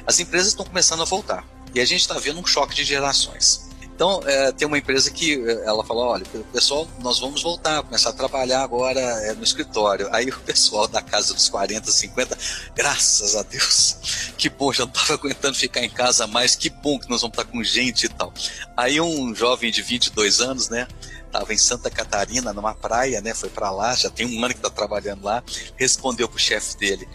As 0.07 0.21
empresas 0.21 0.49
estão 0.49 0.67
começando 0.67 1.01
a 1.01 1.07
voltar 1.07 1.47
e 1.75 1.81
a 1.81 1.85
gente 1.87 2.01
está 2.01 2.19
vendo 2.19 2.41
um 2.41 2.47
choque 2.47 2.75
de 2.75 2.85
gerações. 2.85 3.72
Então, 4.02 4.21
é, 4.26 4.50
tem 4.50 4.66
uma 4.66 4.76
empresa 4.76 5.12
que 5.12 5.35
é, 5.49 5.64
ela 5.64 5.85
falou: 5.85 6.09
olha, 6.09 6.26
pessoal, 6.52 6.88
nós 6.99 7.21
vamos 7.21 7.40
voltar, 7.40 7.85
começar 7.85 8.11
a 8.11 8.12
trabalhar 8.12 8.64
agora 8.64 8.99
é, 8.99 9.32
no 9.32 9.44
escritório. 9.44 10.09
Aí 10.11 10.28
o 10.28 10.40
pessoal 10.40 10.88
da 10.88 11.00
casa 11.00 11.32
dos 11.32 11.49
40, 11.49 11.88
50, 11.88 12.37
graças 12.75 13.37
a 13.37 13.44
Deus, 13.44 14.32
que 14.37 14.50
bom, 14.50 14.73
já 14.73 14.85
não 14.85 14.90
estava 14.92 15.14
aguentando 15.14 15.54
ficar 15.54 15.85
em 15.85 15.88
casa 15.88 16.26
mais, 16.26 16.56
que 16.56 16.68
bom 16.68 16.99
que 16.99 17.09
nós 17.09 17.21
vamos 17.21 17.38
estar 17.38 17.49
com 17.49 17.62
gente 17.62 18.06
e 18.06 18.09
tal. 18.09 18.35
Aí 18.76 19.00
um 19.00 19.32
jovem 19.37 19.71
de 19.71 19.80
22 19.82 20.40
anos, 20.40 20.68
né? 20.68 20.88
Estava 21.25 21.54
em 21.54 21.59
Santa 21.59 21.88
Catarina, 21.88 22.52
numa 22.52 22.75
praia, 22.75 23.21
né? 23.21 23.32
Foi 23.32 23.50
para 23.50 23.71
lá, 23.71 23.94
já 23.94 24.11
tem 24.11 24.26
um 24.26 24.44
ano 24.44 24.52
que 24.52 24.59
está 24.59 24.68
trabalhando 24.68 25.23
lá. 25.23 25.44
Respondeu 25.76 26.28
pro 26.28 26.40
chefe 26.40 26.76
dele: 26.76 27.09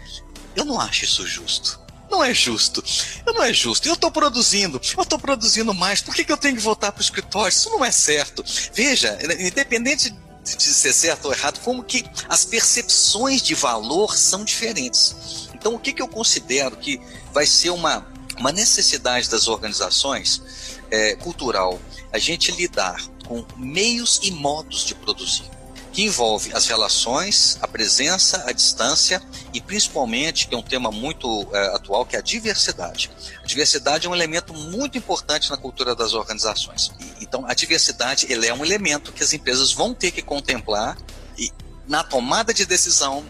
Eu 0.56 0.64
não 0.64 0.80
acho 0.80 1.04
isso 1.04 1.28
justo. 1.28 1.86
Não 2.10 2.24
é 2.24 2.34
justo. 2.34 2.84
Não 3.26 3.44
é 3.44 3.54
justo. 3.54 3.88
Eu 3.88 3.94
estou 3.94 4.12
produzindo, 4.12 4.80
eu 4.96 5.04
estou 5.04 5.20
produzindo 5.20 5.74
mais. 5.74 6.02
Por 6.02 6.16
que, 6.16 6.24
que 6.24 6.32
eu 6.32 6.38
tenho 6.38 6.56
que 6.56 6.62
voltar 6.62 6.92
para 6.92 7.00
o 7.00 7.04
escritório? 7.04 7.50
Isso 7.50 7.70
não 7.70 7.84
é 7.84 7.92
certo. 7.92 8.44
Veja, 8.74 9.18
independente 9.40 10.14
de 10.44 10.64
ser 10.64 10.94
certo 10.94 11.26
ou 11.26 11.34
errado, 11.34 11.60
como 11.60 11.84
que 11.84 12.06
as 12.30 12.46
percepções 12.46 13.42
de 13.42 13.54
valor 13.54 14.18
são 14.18 14.46
diferentes. 14.46 15.50
Então, 15.54 15.76
o 15.76 15.80
que, 15.80 15.92
que 15.92 16.02
eu 16.02 16.08
considero 16.08 16.78
que 16.78 17.02
vai 17.34 17.46
ser 17.46 17.72
uma, 17.72 18.08
uma 18.38 18.52
necessidade 18.52 19.30
das 19.30 19.48
organizações 19.48 20.42
é, 20.90 21.16
cultural? 21.16 21.80
A 22.14 22.18
gente 22.18 22.52
lidar 22.52 23.02
com 23.28 23.46
meios 23.58 24.22
e 24.24 24.32
modos 24.32 24.86
de 24.86 24.96
produzir 24.96 25.57
que 25.98 26.04
envolve 26.04 26.54
as 26.54 26.68
relações, 26.68 27.58
a 27.60 27.68
presença, 27.68 28.44
a 28.46 28.52
distância 28.52 29.20
e 29.52 29.60
principalmente, 29.60 30.48
que 30.48 30.54
é 30.54 30.58
um 30.58 30.62
tema 30.62 30.92
muito 30.92 31.50
é, 31.52 31.76
atual, 31.76 32.06
que 32.06 32.16
é 32.16 32.20
a 32.20 32.22
diversidade. 32.22 33.10
A 33.42 33.48
diversidade 33.48 34.06
é 34.06 34.10
um 34.10 34.14
elemento 34.14 34.54
muito 34.54 34.96
importante 34.96 35.50
na 35.50 35.58
cultura 35.58 35.96
das 35.96 36.14
organizações. 36.14 36.92
E, 37.00 37.24
então, 37.24 37.48
a 37.48 37.54
diversidade 37.56 38.28
ele 38.32 38.46
é 38.46 38.54
um 38.54 38.64
elemento 38.64 39.12
que 39.12 39.24
as 39.24 39.34
empresas 39.34 39.72
vão 39.72 39.92
ter 39.92 40.12
que 40.12 40.22
contemplar 40.22 40.96
e, 41.36 41.52
na 41.88 42.04
tomada 42.04 42.54
de 42.54 42.64
decisão 42.64 43.26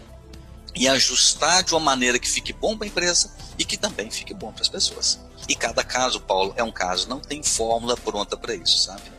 e 0.76 0.86
ajustar 0.86 1.62
de 1.62 1.72
uma 1.72 1.80
maneira 1.80 2.18
que 2.18 2.28
fique 2.28 2.52
bom 2.52 2.76
para 2.76 2.86
a 2.86 2.88
empresa 2.88 3.32
e 3.58 3.64
que 3.64 3.78
também 3.78 4.10
fique 4.10 4.34
bom 4.34 4.52
para 4.52 4.60
as 4.60 4.68
pessoas. 4.68 5.18
E 5.48 5.54
cada 5.54 5.82
caso, 5.82 6.20
Paulo, 6.20 6.52
é 6.54 6.62
um 6.62 6.70
caso, 6.70 7.08
não 7.08 7.18
tem 7.18 7.42
fórmula 7.42 7.96
pronta 7.96 8.36
para 8.36 8.54
isso, 8.54 8.76
sabe? 8.76 9.17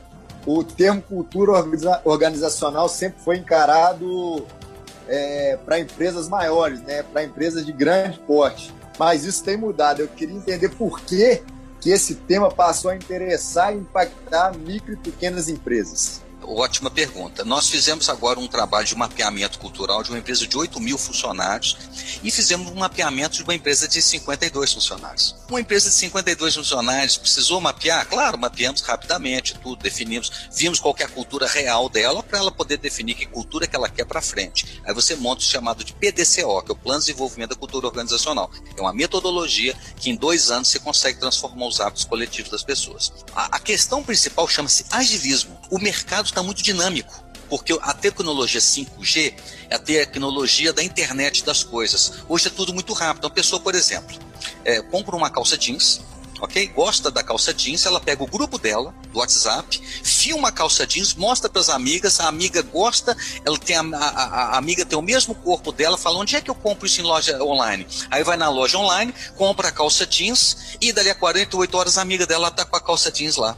O 0.57 0.63
termo 0.63 1.01
cultura 1.01 1.51
organizacional 2.03 2.89
sempre 2.89 3.21
foi 3.21 3.37
encarado 3.37 4.45
é, 5.07 5.59
para 5.63 5.79
empresas 5.79 6.27
maiores, 6.27 6.81
né, 6.81 7.03
para 7.03 7.23
empresas 7.23 7.65
de 7.65 7.71
grande 7.71 8.19
porte. 8.19 8.73
Mas 8.97 9.23
isso 9.25 9.43
tem 9.43 9.55
mudado. 9.55 10.01
Eu 10.01 10.07
queria 10.07 10.35
entender 10.35 10.69
por 10.69 11.01
que, 11.01 11.43
que 11.79 11.91
esse 11.91 12.15
tema 12.15 12.49
passou 12.49 12.89
a 12.89 12.95
interessar 12.95 13.73
e 13.73 13.77
impactar 13.77 14.57
micro 14.57 14.93
e 14.93 14.97
pequenas 14.97 15.47
empresas. 15.47 16.21
Ótima 16.41 16.89
pergunta. 16.89 17.43
Nós 17.43 17.69
fizemos 17.69 18.09
agora 18.09 18.39
um 18.39 18.47
trabalho 18.47 18.85
de 18.85 18.95
mapeamento 18.95 19.59
cultural 19.59 20.01
de 20.03 20.09
uma 20.09 20.19
empresa 20.19 20.47
de 20.47 20.57
8 20.57 20.79
mil 20.79 20.97
funcionários 20.97 21.77
e 22.23 22.31
fizemos 22.31 22.71
um 22.71 22.75
mapeamento 22.75 23.37
de 23.37 23.43
uma 23.43 23.53
empresa 23.53 23.87
de 23.87 24.01
52 24.01 24.73
funcionários. 24.73 25.35
Uma 25.49 25.61
empresa 25.61 25.89
de 25.89 25.95
52 25.95 26.55
funcionários 26.55 27.17
precisou 27.17 27.61
mapear? 27.61 28.07
Claro, 28.07 28.37
mapeamos 28.37 28.81
rapidamente 28.81 29.57
tudo, 29.59 29.81
definimos, 29.81 30.49
vimos 30.55 30.79
qual 30.79 30.95
é 30.99 31.03
a 31.03 31.09
cultura 31.09 31.47
real 31.47 31.89
dela 31.89 32.23
para 32.23 32.39
ela 32.39 32.51
poder 32.51 32.77
definir 32.77 33.15
que 33.15 33.25
cultura 33.25 33.67
que 33.67 33.75
ela 33.75 33.89
quer 33.89 34.05
para 34.05 34.21
frente. 34.21 34.81
Aí 34.85 34.93
você 34.93 35.15
monta 35.15 35.41
o 35.41 35.45
chamado 35.45 35.83
de 35.83 35.93
PDCO, 35.93 36.63
que 36.63 36.71
é 36.71 36.73
o 36.73 36.75
Plano 36.75 36.99
de 36.99 37.07
Desenvolvimento 37.07 37.49
da 37.49 37.55
Cultura 37.55 37.87
Organizacional. 37.87 38.49
É 38.75 38.81
uma 38.81 38.93
metodologia 38.93 39.75
que 39.97 40.09
em 40.09 40.15
dois 40.15 40.49
anos 40.49 40.69
você 40.69 40.79
consegue 40.79 41.19
transformar 41.19 41.67
os 41.67 41.79
hábitos 41.79 42.05
coletivos 42.05 42.51
das 42.51 42.63
pessoas. 42.63 43.13
A, 43.35 43.57
a 43.57 43.59
questão 43.59 44.03
principal 44.03 44.47
chama-se 44.47 44.85
agilismo. 44.89 45.58
O 45.69 45.77
mercado 45.77 46.25
está 46.25 46.41
muito 46.41 46.63
dinâmico 46.63 47.23
porque 47.49 47.77
a 47.81 47.93
tecnologia 47.93 48.61
5G 48.61 49.33
é 49.69 49.75
a 49.75 49.79
tecnologia 49.79 50.71
da 50.71 50.83
internet 50.83 51.43
das 51.43 51.63
coisas. 51.63 52.13
Hoje 52.29 52.47
é 52.47 52.49
tudo 52.51 52.73
muito 52.73 52.93
rápido. 52.93 53.25
Uma 53.25 53.31
pessoa, 53.31 53.59
por 53.59 53.73
exemplo, 53.73 54.15
é, 54.63 54.81
compra 54.83 55.15
uma 55.15 55.31
calça 55.31 55.57
jeans, 55.57 55.99
ok? 56.39 56.67
Gosta 56.67 57.09
da 57.09 57.23
calça 57.23 57.53
jeans, 57.53 57.85
ela 57.85 57.99
pega 57.99 58.23
o 58.23 58.27
grupo 58.27 58.57
dela, 58.59 58.93
do 59.11 59.19
WhatsApp, 59.19 59.81
filma 60.03 60.49
a 60.49 60.51
calça 60.51 60.85
jeans, 60.85 61.15
mostra 61.15 61.49
para 61.49 61.59
as 61.59 61.69
amigas, 61.69 62.19
a 62.19 62.27
amiga 62.27 62.61
gosta, 62.61 63.17
ela 63.43 63.57
tem 63.57 63.75
a, 63.75 63.81
a, 63.81 64.23
a, 64.53 64.57
amiga 64.57 64.85
tem 64.85 64.97
o 64.97 65.01
mesmo 65.01 65.33
corpo 65.33 65.71
dela, 65.71 65.97
fala 65.97 66.19
onde 66.19 66.35
é 66.35 66.41
que 66.41 66.51
eu 66.51 66.55
compro 66.55 66.85
isso 66.85 67.01
em 67.01 67.03
loja 67.03 67.41
online? 67.43 67.85
Aí 68.11 68.23
vai 68.23 68.37
na 68.37 68.49
loja 68.49 68.77
online, 68.77 69.13
compra 69.35 69.69
a 69.69 69.71
calça 69.71 70.05
jeans 70.05 70.77
e 70.79 70.93
dali 70.93 71.09
a 71.09 71.15
48 71.15 71.77
horas 71.77 71.97
a 71.97 72.01
amiga 72.01 72.27
dela 72.27 72.51
tá 72.51 72.63
com 72.63 72.75
a 72.75 72.81
calça 72.81 73.11
jeans 73.11 73.35
lá. 73.35 73.57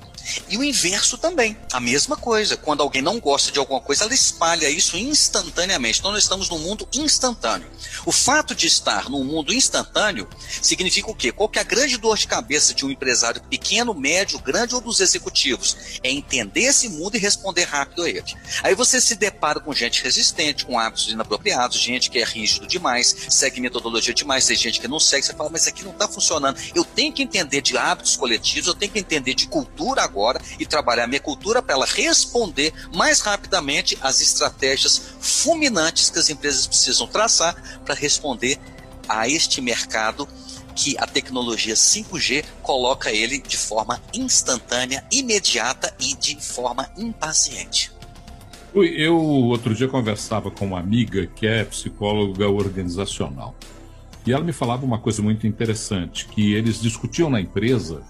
E 0.50 0.58
o 0.58 0.64
inverso 0.64 1.18
também, 1.18 1.58
a 1.72 1.80
mesma 1.80 2.16
coisa. 2.16 2.58
Quando 2.58 2.82
alguém 2.82 3.02
não 3.02 3.20
gosta 3.20 3.52
de 3.52 3.60
alguma 3.60 3.82
coisa, 3.82 4.04
ela 4.04 4.14
espalha 4.14 4.70
isso 4.70 4.98
instantaneamente. 4.98 6.00
Então 6.00 6.12
nós 6.12 6.24
estamos 6.24 6.50
num 6.50 6.60
mundo 6.60 6.88
instantâneo. 6.94 7.70
O 8.06 8.12
fato 8.12 8.56
de 8.56 8.68
estar 8.68 9.10
num 9.10 9.24
mundo 9.24 9.54
instantâneo 9.54 10.28
significa 10.62 11.10
o 11.10 11.16
quê? 11.16 11.32
Qual 11.32 11.50
que 11.50 11.60
é 11.60 11.62
a 11.62 11.66
grande 11.66 11.98
dor 11.98 12.18
de 12.18 12.28
cabeça 12.28 12.74
de 12.74 12.86
um 12.86 12.92
empresário 12.92 13.42
pequeno, 13.50 13.94
médio, 13.94 14.40
grande 14.40 14.76
ou 14.76 14.82
dos 14.82 15.00
executivos? 15.00 16.00
É 16.04 16.10
entender 16.10 16.62
esse 16.62 16.90
mundo 16.90 17.16
e 17.16 17.20
responder 17.20 17.64
rápido 17.64 18.04
a 18.04 18.10
ele. 18.10 18.36
Aí 18.64 18.76
você 18.76 19.00
se 19.02 19.16
depara 19.16 19.60
com 19.60 19.74
gente 19.74 20.04
resistente, 20.04 20.66
com 20.66 20.80
hábitos 20.80 21.10
inapropriados, 21.10 21.78
gente 21.78 22.10
que 22.10 22.20
é 22.20 22.24
rígido 22.24 22.68
demais, 22.68 23.16
segue 23.30 23.62
metodologia 23.62 24.14
demais, 24.14 24.46
tem 24.46 24.56
gente 24.56 24.80
que 24.80 24.88
não 24.88 25.00
segue, 25.00 25.26
você 25.26 25.34
fala, 25.34 25.50
mas 25.50 25.68
aqui 25.68 25.84
não 25.84 25.92
está 25.92 26.08
funcionando. 26.08 26.60
Eu 26.74 26.84
tenho 26.84 27.14
que 27.14 27.24
entender 27.24 27.62
de 27.62 27.78
hábitos 27.78 28.16
coletivos, 28.16 28.68
eu 28.68 28.76
tenho 28.76 28.92
que 28.92 29.00
entender 29.00 29.34
de 29.34 29.48
cultura 29.48 30.04
agora 30.04 30.21
e 30.60 30.66
trabalhar 30.66 31.08
minha 31.08 31.20
cultura 31.20 31.62
para 31.62 31.76
ela 31.76 31.86
responder 31.86 32.74
mais 32.94 33.22
rapidamente 33.22 33.98
às 34.02 34.22
estratégias 34.22 35.02
fulminantes 35.20 36.10
que 36.10 36.20
as 36.20 36.30
empresas 36.30 36.68
precisam 36.68 37.08
traçar 37.08 37.56
para 37.86 37.96
responder 37.96 38.60
a 39.08 39.28
este 39.28 39.62
mercado 39.62 40.28
que 40.76 40.98
a 40.98 41.06
tecnologia 41.06 41.74
5G 41.74 42.46
coloca 42.62 43.12
ele 43.12 43.40
de 43.40 43.58
forma 43.58 44.02
instantânea, 44.14 45.04
imediata 45.12 45.94
e 46.00 46.16
de 46.16 46.40
forma 46.42 46.90
impaciente. 46.98 47.92
Eu 48.74 49.18
outro 49.18 49.76
dia 49.76 49.88
conversava 49.88 50.50
com 50.50 50.66
uma 50.66 50.80
amiga 50.80 51.28
que 51.28 51.46
é 51.46 51.66
psicóloga 51.66 52.48
organizacional. 52.48 53.54
E 54.26 54.32
ela 54.32 54.44
me 54.44 54.54
falava 54.54 54.86
uma 54.86 55.00
coisa 55.00 55.22
muito 55.22 55.48
interessante, 55.48 56.28
que 56.28 56.54
eles 56.54 56.80
discutiam 56.80 57.30
na 57.30 57.42
empresa 57.42 58.04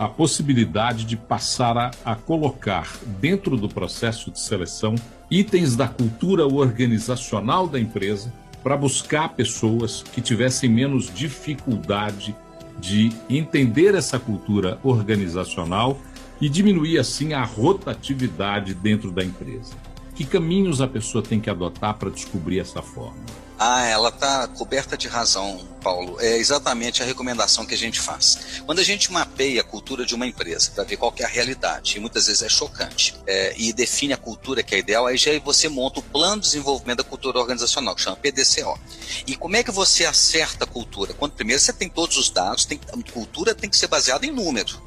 a 0.00 0.08
possibilidade 0.08 1.04
de 1.04 1.14
passar 1.14 1.76
a, 1.76 1.90
a 2.06 2.16
colocar 2.16 2.90
dentro 3.20 3.54
do 3.54 3.68
processo 3.68 4.30
de 4.30 4.40
seleção 4.40 4.94
itens 5.30 5.76
da 5.76 5.86
cultura 5.86 6.46
organizacional 6.46 7.66
da 7.66 7.78
empresa 7.78 8.32
para 8.62 8.78
buscar 8.78 9.28
pessoas 9.34 10.02
que 10.02 10.22
tivessem 10.22 10.70
menos 10.70 11.12
dificuldade 11.12 12.34
de 12.78 13.12
entender 13.28 13.94
essa 13.94 14.18
cultura 14.18 14.78
organizacional 14.82 15.98
e 16.40 16.48
diminuir 16.48 16.98
assim 16.98 17.34
a 17.34 17.44
rotatividade 17.44 18.72
dentro 18.72 19.12
da 19.12 19.22
empresa. 19.22 19.74
Que 20.20 20.26
caminhos 20.26 20.82
a 20.82 20.86
pessoa 20.86 21.24
tem 21.24 21.40
que 21.40 21.48
adotar 21.48 21.94
para 21.94 22.10
descobrir 22.10 22.60
essa 22.60 22.82
forma? 22.82 23.16
Ah, 23.58 23.86
ela 23.86 24.10
está 24.10 24.46
coberta 24.48 24.94
de 24.94 25.08
razão, 25.08 25.66
Paulo. 25.82 26.20
É 26.20 26.36
exatamente 26.36 27.02
a 27.02 27.06
recomendação 27.06 27.64
que 27.64 27.72
a 27.72 27.78
gente 27.78 27.98
faz. 27.98 28.60
Quando 28.66 28.80
a 28.80 28.82
gente 28.82 29.10
mapeia 29.10 29.62
a 29.62 29.64
cultura 29.64 30.04
de 30.04 30.14
uma 30.14 30.26
empresa 30.26 30.72
para 30.72 30.84
ver 30.84 30.98
qual 30.98 31.10
é 31.18 31.24
a 31.24 31.26
realidade, 31.26 31.96
e 31.96 32.00
muitas 32.00 32.26
vezes 32.26 32.42
é 32.42 32.50
chocante, 32.50 33.16
é, 33.26 33.54
e 33.56 33.72
define 33.72 34.12
a 34.12 34.18
cultura 34.18 34.62
que 34.62 34.74
é 34.74 34.80
ideal, 34.80 35.06
aí 35.06 35.16
já 35.16 35.30
você 35.38 35.70
monta 35.70 36.00
o 36.00 36.02
plano 36.02 36.42
de 36.42 36.48
desenvolvimento 36.48 36.98
da 36.98 37.04
cultura 37.04 37.38
organizacional, 37.38 37.94
que 37.94 38.02
chama 38.02 38.16
PDCO. 38.16 38.78
E 39.26 39.34
como 39.36 39.56
é 39.56 39.62
que 39.62 39.70
você 39.70 40.04
acerta 40.04 40.64
a 40.64 40.68
cultura? 40.68 41.14
Quando 41.14 41.32
primeiro 41.32 41.62
você 41.62 41.72
tem 41.72 41.88
todos 41.88 42.18
os 42.18 42.28
dados, 42.28 42.66
tem, 42.66 42.78
a 42.92 43.10
cultura 43.10 43.54
tem 43.54 43.70
que 43.70 43.76
ser 43.78 43.86
baseada 43.86 44.26
em 44.26 44.30
número. 44.30 44.82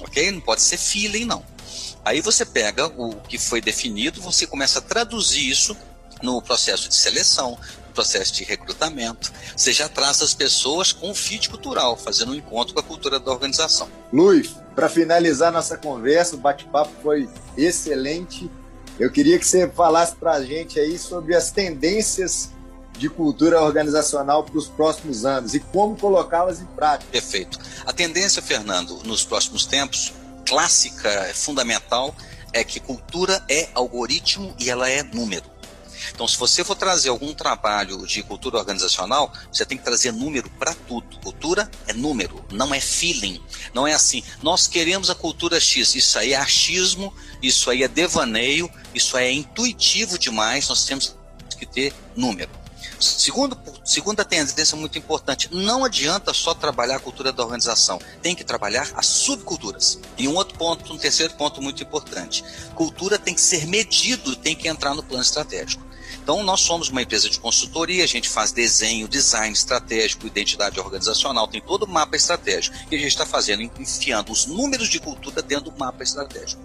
Ok? 0.00 0.30
Não 0.30 0.40
pode 0.40 0.62
ser 0.62 0.78
feeling, 0.78 1.26
não. 1.26 1.44
Aí 2.04 2.20
você 2.20 2.44
pega 2.44 2.86
o 2.86 3.14
que 3.22 3.38
foi 3.38 3.60
definido, 3.60 4.20
você 4.20 4.46
começa 4.46 4.78
a 4.78 4.82
traduzir 4.82 5.48
isso 5.48 5.76
no 6.22 6.40
processo 6.42 6.88
de 6.88 6.94
seleção, 6.94 7.58
processo 7.94 8.34
de 8.34 8.44
recrutamento, 8.44 9.32
você 9.56 9.72
já 9.72 9.88
traz 9.88 10.20
as 10.20 10.34
pessoas 10.34 10.92
com 10.92 11.12
o 11.12 11.14
fit 11.14 11.48
cultural, 11.48 11.96
fazendo 11.96 12.32
um 12.32 12.34
encontro 12.34 12.74
com 12.74 12.80
a 12.80 12.82
cultura 12.82 13.20
da 13.20 13.30
organização. 13.30 13.88
Luiz, 14.12 14.56
para 14.74 14.88
finalizar 14.88 15.52
nossa 15.52 15.78
conversa, 15.78 16.34
o 16.34 16.38
bate-papo 16.38 16.90
foi 17.02 17.28
excelente. 17.56 18.50
Eu 18.98 19.10
queria 19.10 19.38
que 19.38 19.46
você 19.46 19.68
falasse 19.68 20.16
para 20.16 20.32
a 20.32 20.44
gente 20.44 20.78
aí 20.78 20.98
sobre 20.98 21.34
as 21.34 21.50
tendências 21.50 22.50
de 22.98 23.08
cultura 23.08 23.60
organizacional 23.60 24.44
para 24.44 24.56
os 24.56 24.68
próximos 24.68 25.24
anos 25.24 25.54
e 25.54 25.60
como 25.60 25.96
colocá-las 25.96 26.60
em 26.60 26.66
prática. 26.66 27.10
Perfeito. 27.10 27.58
A 27.84 27.92
tendência, 27.92 28.40
Fernando, 28.40 29.00
nos 29.04 29.24
próximos 29.24 29.66
tempos, 29.66 30.12
clássica, 30.44 31.32
fundamental, 31.34 32.14
é 32.52 32.62
que 32.62 32.78
cultura 32.78 33.44
é 33.48 33.68
algoritmo 33.74 34.54
e 34.58 34.70
ela 34.70 34.88
é 34.88 35.02
número. 35.02 35.54
Então, 36.12 36.28
se 36.28 36.36
você 36.36 36.62
for 36.62 36.76
trazer 36.76 37.08
algum 37.08 37.32
trabalho 37.32 38.06
de 38.06 38.22
cultura 38.22 38.58
organizacional, 38.58 39.32
você 39.50 39.64
tem 39.64 39.78
que 39.78 39.84
trazer 39.84 40.12
número 40.12 40.50
para 40.50 40.74
tudo. 40.74 41.18
Cultura 41.20 41.70
é 41.86 41.92
número, 41.92 42.44
não 42.52 42.74
é 42.74 42.80
feeling. 42.80 43.40
Não 43.72 43.86
é 43.86 43.94
assim, 43.94 44.22
nós 44.42 44.66
queremos 44.66 45.10
a 45.10 45.14
cultura 45.14 45.58
X. 45.58 45.94
Isso 45.94 46.18
aí 46.18 46.32
é 46.32 46.36
achismo, 46.36 47.12
isso 47.42 47.70
aí 47.70 47.82
é 47.82 47.88
devaneio, 47.88 48.70
isso 48.94 49.16
aí 49.16 49.26
é 49.26 49.32
intuitivo 49.32 50.18
demais. 50.18 50.68
Nós 50.68 50.84
temos 50.84 51.16
que 51.58 51.66
ter 51.66 51.92
número. 52.14 52.50
Segundo, 53.04 53.58
segunda 53.84 54.24
tendência 54.24 54.76
muito 54.76 54.98
importante, 54.98 55.48
não 55.52 55.84
adianta 55.84 56.32
só 56.32 56.54
trabalhar 56.54 56.96
a 56.96 57.00
cultura 57.00 57.32
da 57.32 57.42
organização, 57.42 58.00
tem 58.22 58.34
que 58.34 58.44
trabalhar 58.44 58.90
as 58.94 59.06
subculturas. 59.06 59.98
E 60.16 60.26
um 60.26 60.34
outro 60.34 60.56
ponto, 60.56 60.92
um 60.92 60.98
terceiro 60.98 61.34
ponto 61.34 61.60
muito 61.60 61.82
importante, 61.82 62.42
cultura 62.74 63.18
tem 63.18 63.34
que 63.34 63.40
ser 63.40 63.66
medido, 63.66 64.34
tem 64.34 64.56
que 64.56 64.68
entrar 64.68 64.94
no 64.94 65.02
plano 65.02 65.22
estratégico. 65.22 65.84
Então, 66.22 66.42
nós 66.42 66.60
somos 66.60 66.88
uma 66.88 67.02
empresa 67.02 67.28
de 67.28 67.38
consultoria, 67.38 68.02
a 68.02 68.06
gente 68.06 68.30
faz 68.30 68.50
desenho, 68.50 69.06
design 69.06 69.52
estratégico, 69.52 70.26
identidade 70.26 70.80
organizacional, 70.80 71.46
tem 71.46 71.60
todo 71.60 71.82
o 71.82 71.88
mapa 71.88 72.16
estratégico. 72.16 72.74
E 72.90 72.96
a 72.96 72.98
gente 72.98 73.08
está 73.08 73.26
fazendo, 73.26 73.62
enfiando 73.78 74.32
os 74.32 74.46
números 74.46 74.88
de 74.88 74.98
cultura 74.98 75.42
dentro 75.42 75.70
do 75.70 75.78
mapa 75.78 76.02
estratégico. 76.02 76.62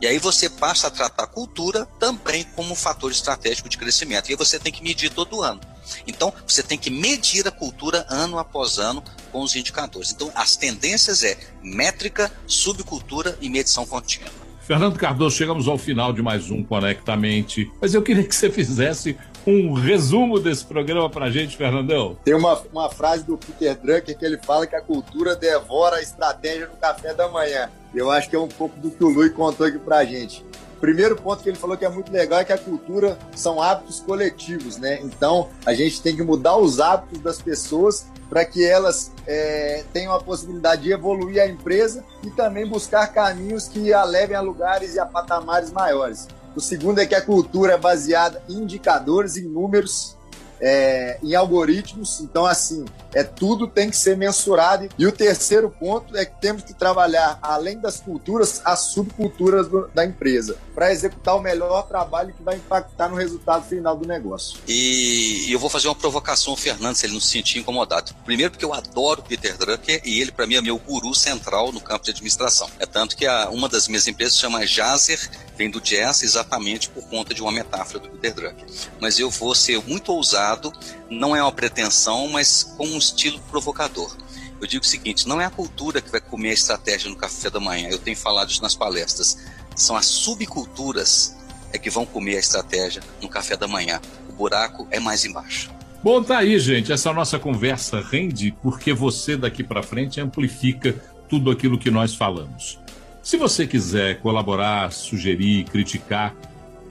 E 0.00 0.06
aí 0.06 0.18
você 0.18 0.48
passa 0.48 0.86
a 0.86 0.90
tratar 0.90 1.24
a 1.24 1.26
cultura 1.26 1.86
também 1.98 2.44
como 2.54 2.72
um 2.72 2.76
fator 2.76 3.10
estratégico 3.10 3.68
de 3.68 3.76
crescimento. 3.76 4.30
E 4.30 4.36
você 4.36 4.58
tem 4.58 4.72
que 4.72 4.82
medir 4.82 5.10
todo 5.10 5.42
ano. 5.42 5.60
Então, 6.06 6.32
você 6.46 6.62
tem 6.62 6.78
que 6.78 6.90
medir 6.90 7.48
a 7.48 7.50
cultura 7.50 8.06
ano 8.08 8.38
após 8.38 8.78
ano 8.78 9.02
com 9.32 9.42
os 9.42 9.56
indicadores. 9.56 10.12
Então, 10.12 10.30
as 10.34 10.56
tendências 10.56 11.24
é 11.24 11.36
métrica, 11.62 12.30
subcultura 12.46 13.36
e 13.40 13.48
medição 13.48 13.84
contínua. 13.86 14.30
Fernando 14.68 14.98
Cardoso, 14.98 15.34
chegamos 15.34 15.66
ao 15.66 15.78
final 15.78 16.12
de 16.12 16.20
mais 16.20 16.50
um 16.50 16.62
Conectamente, 16.62 17.72
mas 17.80 17.94
eu 17.94 18.02
queria 18.02 18.22
que 18.22 18.34
você 18.34 18.50
fizesse 18.50 19.16
um 19.48 19.72
resumo 19.72 20.38
desse 20.38 20.62
programa 20.62 21.08
pra 21.08 21.30
gente, 21.30 21.56
Fernandão. 21.56 22.18
Tem 22.22 22.34
uma, 22.34 22.60
uma 22.70 22.90
frase 22.90 23.24
do 23.24 23.38
Peter 23.38 23.74
Drucker 23.76 24.18
que 24.18 24.24
ele 24.24 24.36
fala 24.36 24.66
que 24.66 24.76
a 24.76 24.80
cultura 24.80 25.34
devora 25.34 25.96
a 25.96 26.02
estratégia 26.02 26.66
no 26.66 26.76
café 26.76 27.14
da 27.14 27.28
manhã. 27.28 27.70
Eu 27.94 28.10
acho 28.10 28.28
que 28.28 28.36
é 28.36 28.38
um 28.38 28.48
pouco 28.48 28.78
do 28.78 28.90
que 28.90 29.02
o 29.02 29.08
Lui 29.08 29.30
contou 29.30 29.66
aqui 29.66 29.78
pra 29.78 30.04
gente. 30.04 30.44
Primeiro 30.80 31.16
ponto 31.16 31.42
que 31.42 31.48
ele 31.48 31.56
falou 31.56 31.76
que 31.78 31.84
é 31.84 31.88
muito 31.88 32.12
legal 32.12 32.40
é 32.40 32.44
que 32.44 32.52
a 32.52 32.58
cultura 32.58 33.18
são 33.34 33.60
hábitos 33.60 34.00
coletivos, 34.00 34.76
né? 34.76 35.00
Então 35.02 35.48
a 35.64 35.72
gente 35.72 36.02
tem 36.02 36.14
que 36.14 36.22
mudar 36.22 36.56
os 36.56 36.78
hábitos 36.78 37.18
das 37.20 37.40
pessoas 37.40 38.06
para 38.28 38.44
que 38.44 38.64
elas 38.64 39.10
é, 39.26 39.82
tenham 39.92 40.14
a 40.14 40.22
possibilidade 40.22 40.82
de 40.82 40.92
evoluir 40.92 41.42
a 41.42 41.46
empresa 41.46 42.04
e 42.22 42.30
também 42.30 42.66
buscar 42.66 43.06
caminhos 43.08 43.66
que 43.66 43.92
a 43.94 44.04
levem 44.04 44.36
a 44.36 44.40
lugares 44.40 44.94
e 44.94 45.00
a 45.00 45.06
patamares 45.06 45.72
maiores. 45.72 46.28
O 46.54 46.60
segundo 46.60 46.98
é 46.98 47.06
que 47.06 47.14
a 47.14 47.22
cultura 47.22 47.74
é 47.74 47.78
baseada 47.78 48.42
em 48.48 48.62
indicadores, 48.62 49.36
em 49.36 49.44
números, 49.44 50.16
é, 50.60 51.18
em 51.22 51.34
algoritmos. 51.34 52.20
Então, 52.20 52.44
assim, 52.44 52.84
é 53.14 53.22
tudo 53.22 53.66
tem 53.66 53.90
que 53.90 53.96
ser 53.96 54.16
mensurado. 54.16 54.88
E 54.98 55.06
o 55.06 55.12
terceiro 55.12 55.70
ponto 55.70 56.16
é 56.16 56.24
que 56.24 56.40
temos 56.40 56.62
que 56.62 56.74
trabalhar, 56.74 57.38
além 57.42 57.78
das 57.78 58.00
culturas, 58.00 58.60
as 58.64 58.80
subculturas 58.80 59.68
do, 59.68 59.88
da 59.94 60.04
empresa, 60.04 60.56
para 60.74 60.92
executar 60.92 61.36
o 61.36 61.40
melhor 61.40 61.86
trabalho 61.86 62.34
que 62.34 62.42
vai 62.42 62.56
impactar 62.56 63.08
no 63.08 63.16
resultado 63.16 63.66
final 63.66 63.96
do 63.96 64.06
negócio. 64.06 64.58
E, 64.66 65.50
eu 65.50 65.58
vou 65.58 65.70
fazer 65.70 65.88
uma 65.88 65.94
provocação 65.94 66.52
ao 66.52 66.56
Fernando, 66.56 66.94
se 66.94 67.06
ele 67.06 67.14
não 67.14 67.20
se 67.20 67.28
sentir 67.28 67.58
incomodado. 67.58 68.14
Primeiro, 68.24 68.50
porque 68.50 68.64
eu 68.64 68.74
adoro 68.74 69.22
Peter 69.22 69.56
Drucker 69.56 70.00
e 70.04 70.20
ele, 70.20 70.32
para 70.32 70.46
mim, 70.46 70.56
é 70.56 70.60
meu 70.60 70.78
guru 70.78 71.14
central 71.14 71.72
no 71.72 71.80
campo 71.80 72.04
de 72.04 72.10
administração. 72.10 72.68
É 72.78 72.86
tanto 72.86 73.16
que 73.16 73.26
a, 73.26 73.48
uma 73.50 73.68
das 73.68 73.88
minhas 73.88 74.06
empresas 74.06 74.36
chama 74.36 74.66
Jazer, 74.66 75.18
vem 75.58 75.68
do 75.68 75.80
jazz 75.80 76.22
exatamente 76.22 76.88
por 76.88 77.02
conta 77.08 77.34
de 77.34 77.42
uma 77.42 77.50
metáfora 77.50 77.98
do 77.98 78.08
Peter 78.08 78.32
Drucker. 78.32 78.64
Mas 79.00 79.18
eu 79.18 79.28
vou 79.28 79.54
ser 79.56 79.82
muito 79.84 80.12
ousado, 80.12 80.72
não 81.10 81.34
é 81.34 81.42
uma 81.42 81.50
pretensão, 81.50 82.28
mas 82.28 82.62
com 82.62 82.86
um 82.86 82.96
estilo 82.96 83.40
provocador. 83.50 84.16
Eu 84.60 84.66
digo 84.66 84.84
o 84.84 84.88
seguinte: 84.88 85.26
não 85.26 85.40
é 85.40 85.44
a 85.44 85.50
cultura 85.50 86.00
que 86.00 86.10
vai 86.10 86.20
comer 86.20 86.50
a 86.50 86.54
estratégia 86.54 87.10
no 87.10 87.16
café 87.16 87.50
da 87.50 87.58
manhã. 87.58 87.88
Eu 87.90 87.98
tenho 87.98 88.16
falado 88.16 88.50
isso 88.50 88.62
nas 88.62 88.76
palestras. 88.76 89.36
São 89.74 89.96
as 89.96 90.06
subculturas 90.06 91.36
é 91.72 91.78
que 91.78 91.90
vão 91.90 92.06
comer 92.06 92.36
a 92.36 92.40
estratégia 92.40 93.02
no 93.20 93.28
café 93.28 93.56
da 93.56 93.68
manhã. 93.68 94.00
O 94.28 94.32
buraco 94.32 94.86
é 94.90 94.98
mais 94.98 95.24
embaixo. 95.24 95.70
Bom, 96.02 96.22
tá 96.22 96.38
aí, 96.38 96.58
gente. 96.58 96.92
Essa 96.92 97.12
nossa 97.12 97.38
conversa 97.38 98.00
rende 98.00 98.54
porque 98.62 98.92
você 98.92 99.36
daqui 99.36 99.62
para 99.62 99.82
frente 99.82 100.20
amplifica 100.20 100.94
tudo 101.28 101.50
aquilo 101.50 101.78
que 101.78 101.90
nós 101.90 102.14
falamos. 102.14 102.78
Se 103.28 103.36
você 103.36 103.66
quiser 103.66 104.20
colaborar, 104.20 104.90
sugerir, 104.90 105.64
criticar, 105.64 106.34